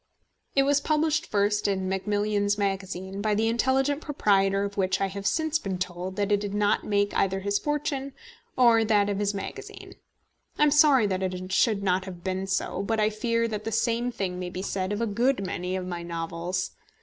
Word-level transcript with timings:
It 0.55 0.63
was 0.63 0.81
published 0.81 1.27
first 1.27 1.67
in 1.67 1.87
Macmillan's 1.87 2.57
Magazine, 2.57 3.21
by 3.21 3.35
the 3.35 3.47
intelligent 3.47 4.01
proprietor 4.01 4.63
of 4.63 4.75
which 4.75 4.99
I 4.99 5.05
have 5.05 5.27
since 5.27 5.59
been 5.59 5.77
told 5.77 6.15
that 6.15 6.31
it 6.31 6.39
did 6.39 6.55
not 6.55 6.83
make 6.83 7.15
either 7.15 7.41
his 7.41 7.59
fortune 7.59 8.13
or 8.57 8.83
that 8.83 9.09
of 9.11 9.19
his 9.19 9.35
magazine. 9.35 9.93
I 10.57 10.63
am 10.63 10.71
sorry 10.71 11.05
that 11.05 11.21
it 11.21 11.51
should 11.51 11.87
have 11.87 12.23
been 12.23 12.47
so; 12.47 12.81
but 12.81 12.99
I 12.99 13.11
fear 13.11 13.47
that 13.49 13.63
the 13.63 13.71
same 13.71 14.11
thing 14.11 14.39
may 14.39 14.49
be 14.49 14.63
said 14.63 14.91
of 14.91 15.01
a 15.01 15.05
good 15.05 15.45
many 15.45 15.75
of 15.75 15.85
my 15.85 16.01
novels. 16.01 16.71